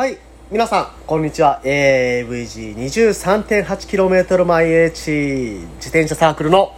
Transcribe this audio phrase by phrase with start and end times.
[0.00, 0.16] はい。
[0.50, 1.60] 皆さん、こんにちは。
[1.62, 5.10] AVG23.8km 毎日
[5.76, 6.74] 自転車サークルの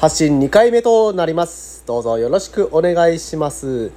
[0.00, 1.84] 発信2回目となります。
[1.86, 3.92] どうぞよろしくお願いします。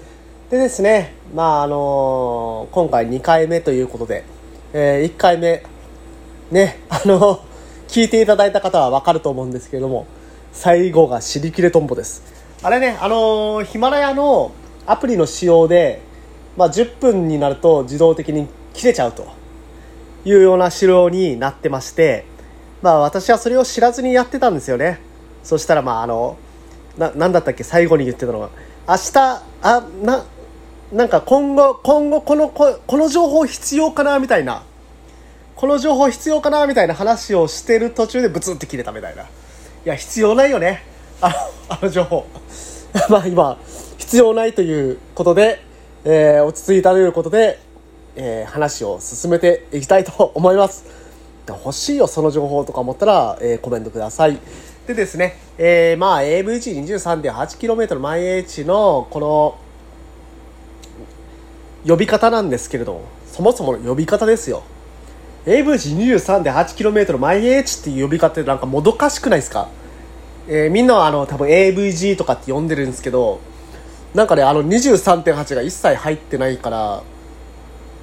[0.51, 4.23] でですね、まああの今回2回目ということで、
[4.71, 5.63] え1回目、
[6.51, 7.43] ね、あの
[7.87, 10.05] 聞いていただいた方はわかると思うんですけれども、
[10.53, 12.21] 最後が尻切れトンボです。
[12.61, 14.51] あれね、あのヒマラヤの
[14.85, 16.05] アプリの仕様で、
[16.57, 19.27] まあ、10分になると自動的に切れちゃうと
[20.25, 22.25] いうような仕様になってまして、
[22.81, 24.99] まあ、私はそれを知らずにやってたんですよね。
[25.43, 26.37] そしたら、まあ、あの、
[26.97, 28.49] な、なんだったっけ、最後に言ってたのが、
[28.87, 30.25] 明日、あ、な、
[30.91, 34.63] なんか今後、今後この、ここの情報必要かなみたいな、
[35.55, 39.23] この情報必要かなみたいな話をしてる途中でブツって切れたみたいな。
[39.23, 39.25] い
[39.85, 40.83] や、必要ないよね。
[41.21, 41.35] あの、
[41.69, 42.25] あの情報。
[43.09, 43.57] まあ今、
[43.97, 45.66] 必要ないということで、
[46.09, 47.59] えー落ち着いたということで、
[48.15, 50.85] えー話を進めていきたいと思います。
[51.49, 54.39] 欲しいよ、その情報とか思ったら、えーコメントください。
[54.87, 59.57] でですね、えーまあ AVG23.8km 毎 H のこの
[61.85, 64.63] 呼び方なんですけれども、そもそもの呼び方ですよ。
[65.45, 69.67] AVG23.8km 毎 H っていう呼び方ってなんかもどかしくないですか？
[70.47, 73.41] えーみんなはあの多分 AVG とかって呼んでるんですけど
[74.13, 77.03] なんかねあの23.8が一切入ってないから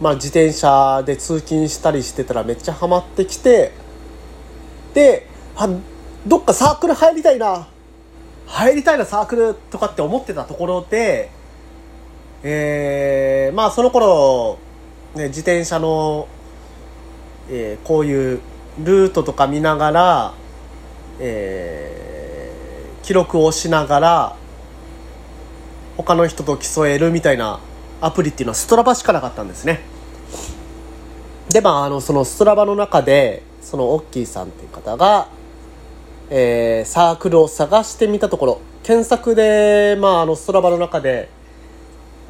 [0.00, 3.72] まあ、自転車で通勤したりしてたらめっちゃハマってきて
[4.94, 5.26] で
[5.56, 5.68] あ
[6.26, 7.68] どっかサークル入りたいな。
[8.46, 11.30] 入りたいなサークルとかって思ってたところで
[12.42, 14.58] えーまあその頃、
[15.14, 16.28] ね、自転車の
[17.50, 18.40] えーこういう
[18.82, 20.34] ルートとか見ながら、
[21.20, 22.04] えー
[23.04, 24.36] 記録をしながら
[25.96, 27.60] 他の人と競えるみたいな
[28.00, 29.80] アプリっていうのはストラバしかなかったんですね。
[31.50, 35.28] でまああのそのストラバの中でそのオッキーさんっていう方が、
[36.30, 41.28] えーサークルを探してみたところ検索でまああのストラバの中で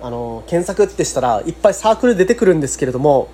[0.02, 3.28] あの検索ってしたらいっぱいサークル出てくるんですけれども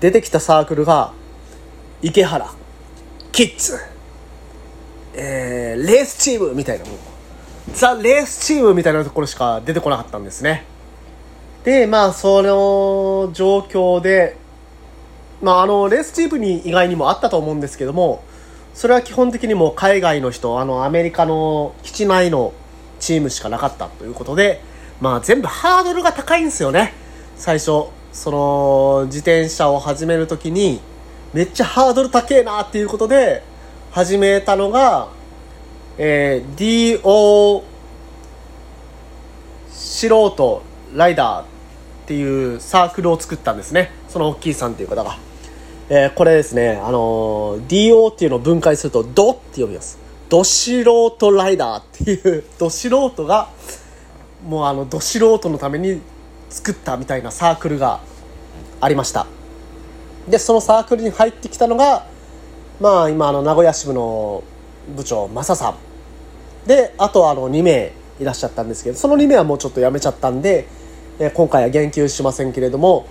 [0.00, 1.12] 出てきたサークルが
[2.00, 2.48] 池原
[3.32, 3.78] キッズ、
[5.14, 6.96] えーレースチームみたいなもう
[7.72, 10.64] ザ・レースチームみたいなところしか出てこなかったんですね。
[11.64, 14.36] でまあその状況で
[15.40, 18.24] まああのレースチームに以外にもあったと思うんですけども
[18.74, 22.52] それは基本的にもう海外の人あのアメリカの基地内の
[22.98, 24.60] チームしかなかったということで
[25.00, 26.92] まあ全部ハードルが高いんですよね。
[27.36, 30.80] 最初その自転車を始めるときに
[31.32, 33.42] めっちゃハードル高えなっていうことで
[33.90, 35.08] 始めたのが、
[35.98, 37.62] えー DO
[39.70, 40.62] 素人
[40.94, 41.44] ライダーっ
[42.06, 43.90] ていうサークルを作ったんですね。
[44.08, 45.18] その大きいさんっていう方が、
[45.88, 49.98] えーこれですねあのー DO っていうのを分解するとドって読みます。
[50.28, 53.48] ど素人ライダーっていう ど素人が
[54.48, 56.00] もうあのど素人のために
[56.48, 58.00] 作ったみたいなサークルが
[58.80, 59.26] ありました。
[60.28, 62.06] でそのサークルに入ってきたのが
[62.80, 64.42] まあ今あの名古屋支部の
[64.96, 65.74] 部長マサさん。
[66.66, 70.68] であとあの2名いらっしゃったんですけどその2名はもうちょっと辞めちゃったんで、
[71.18, 73.06] えー今回は言及しませんけれども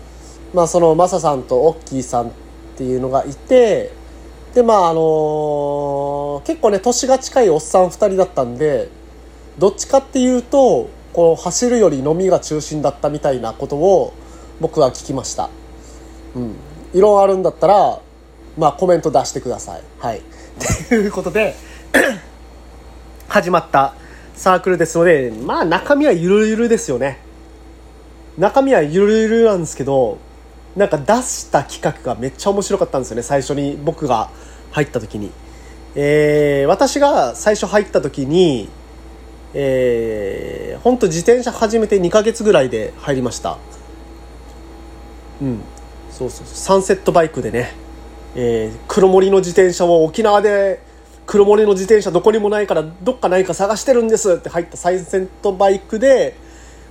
[0.53, 2.31] まあそのマサさんとオッキーさんっ
[2.77, 3.91] ていうのがいて
[4.53, 8.89] でまああの結構ね年が近いおっさん2人だったんで
[9.57, 14.13] どっちかっていうとこう走るより飲みが中心だったみたいなことを
[14.59, 15.49] 僕は聞きました。
[16.35, 16.55] うん。
[16.93, 18.01] 異論あるんだったら
[18.57, 19.81] まあコメント出してください。
[19.99, 20.21] はい。
[20.89, 21.55] ということで
[23.27, 23.93] 始まった
[24.35, 27.19] サークルですのでまあ中身はゆるゆるですよね。
[28.37, 30.17] 中身はゆるゆるなんですけど
[30.75, 34.29] なんか出した企画がめっちゃ面白かったんですよね最初に僕が
[34.71, 35.31] 入った時に。
[35.93, 38.69] えー、私が最初入った時に
[39.53, 43.57] えー、本当自転車始めて2ヶ月ぐらいで入りました。
[45.41, 45.59] うん。
[46.09, 46.55] そうそうそう。
[46.55, 47.73] サンセットバイクでね、
[48.35, 50.79] えー、黒森の自転車を沖縄で
[51.25, 56.35] 黒森の自転車どこにもないからどっかないか探してるんですって入ったサンセットバイクで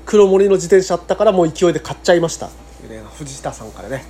[0.06, 2.48] 黒森の自転車あったからもう勢いで買っちゃいました。
[3.18, 4.02] 藤田さんからね。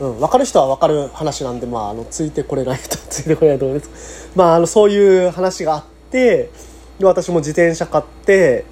[0.00, 6.50] うん、分かる人は分かる話なんで、まあ、あのついてこれない人は ついてこれないと思います、まあ、あのそういう話があって
[6.98, 8.64] で私も自転車買って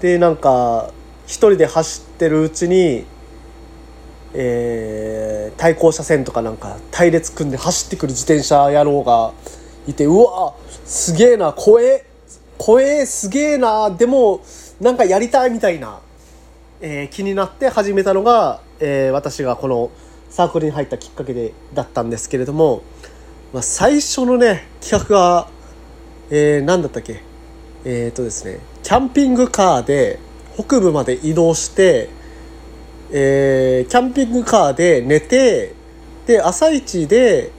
[0.00, 0.90] でなんか
[1.26, 3.06] 一人で走ってるうちに、
[4.34, 9.32] えー対向車線とかなんか隊列組んで走ってくる自転車野郎が
[9.86, 10.54] いてうわ
[10.84, 12.04] すげえな怖え。
[12.58, 14.40] 怖えすげえなでも
[14.80, 16.00] なんかやりたいみたいな
[16.80, 19.90] えー気になって始めたのが、えー私がこの
[20.30, 22.82] サークルに入ったきっかけでだったんですけれども、
[23.52, 25.48] まあ、最初のね企画が、
[26.30, 27.22] えー、何だったっけ？
[27.84, 30.18] えっ、とですねキャンピングカーで
[30.56, 32.08] 北部まで移動して、
[33.16, 35.72] えーキャンピングカーで寝て
[36.26, 37.52] で朝一で、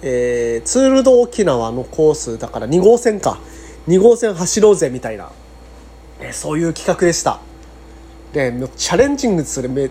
[0.00, 3.40] えーツールド沖縄のコースだから2号線か。
[3.88, 5.32] 2号線走ろうぜみたいな、
[6.20, 7.40] えそういう企画でした。
[8.32, 9.90] でチャレンジングすよねめ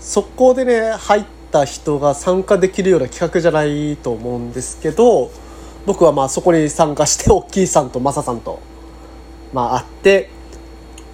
[0.00, 5.30] 速攻でね入った人が参加できるような企画じゃないと思うんですけど
[5.84, 8.60] 僕はまあそこに参加しておっきいさんとマサさんと
[9.52, 10.30] まあ会って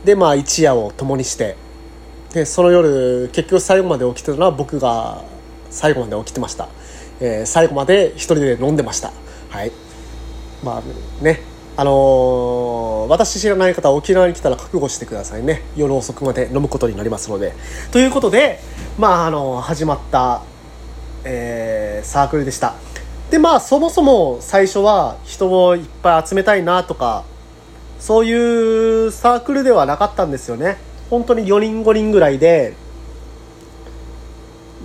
[0.05, 1.57] でまあ一夜を共にして
[2.35, 5.23] でその夜結局最後まで起きてたのは僕が
[5.71, 6.69] 最後まで起きてました、
[7.21, 9.13] えー最後まで一人で飲んでました。
[9.51, 9.71] はい。
[10.65, 11.41] まあね。
[11.77, 15.63] あのー私知らない方は沖縄に来たら覚悟してくださいね。
[15.77, 17.55] 夜遅くまで飲むことになりますので。
[17.93, 18.59] ということで
[18.99, 20.43] まああの始まった、
[21.25, 22.75] えーサークルでした。
[23.31, 27.25] でまあそもそも最初は人をいっぱい集めたいなとか
[28.01, 30.79] そういうサークルではなかったんですよね。
[31.11, 32.75] 本当に4人5人ぐらいで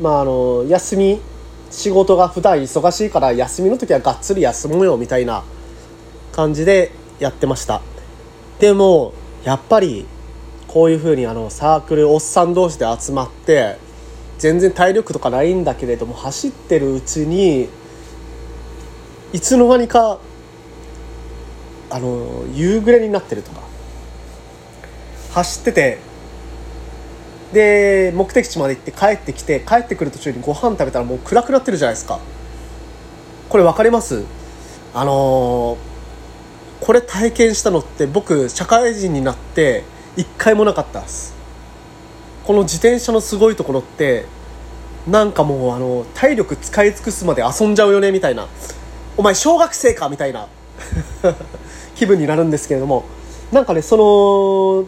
[0.02, 1.22] まああの休み
[1.70, 5.44] 仕事が普段忙しいから休みの時はがっつり休もうよみたいな
[6.32, 7.82] 感じでやってました。
[8.60, 9.14] でも
[9.44, 10.06] やっぱり
[10.68, 13.78] こういう風にあのサークルおっさん同士で集まって
[14.38, 17.70] 全然体力とかないんだけれども走ってるうちに
[19.34, 20.20] いつの間にか
[21.90, 23.70] あの夕暮れになってるとか。
[25.32, 26.00] 走ってて
[27.54, 32.20] で目的地まで行って帰ってきて帰ってくる途中にご飯食べたらもう暗くなってるじゃないですか。
[33.50, 34.24] これ分かります？
[34.94, 35.90] あのー
[36.80, 39.84] これ体験したのって僕社会人になって
[40.16, 41.34] 一回もなかったです。
[42.46, 44.26] この自転車のすごいところって
[45.06, 48.48] なんかもうあの体力使い尽くすまで遊んじゃうよねみたいな。
[49.18, 50.48] お前小学生かみたいな。
[51.96, 53.04] 気分になるんですけれども。
[53.52, 54.86] なんかねその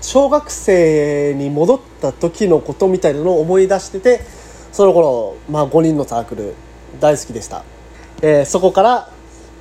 [0.00, 4.20] 小学生に戻った時のことみたいなのを思い出してて
[4.72, 6.54] その頃、まあ、5人のサークル
[7.00, 7.64] 大好きでした、
[8.22, 9.10] えーそこから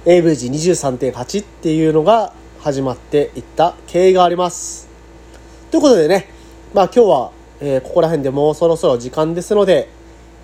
[0.05, 4.87] AVG23.8 っていうのが始まっていった経緯があります。
[5.71, 6.29] ということでね、
[6.73, 9.89] まあ今日は、えーここら辺でもうそろそろ時間ですので、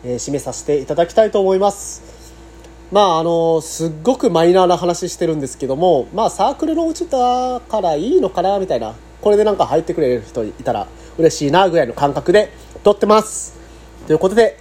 [0.03, 2.03] えー締めさせていただきたいと思います。
[2.91, 12.51] まああのすっごくマイナーな話してるんですけどもまあサークルのうちだからいいのかなみたいなこれでなんか入ってくれる人いたら嬉しいなぐらいの感覚で
[12.83, 13.57] 撮ってます。
[14.07, 14.57] ということで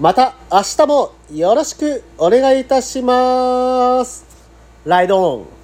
[0.00, 4.24] また明日もよろしくお願いいたします。
[4.84, 5.63] ライドオン。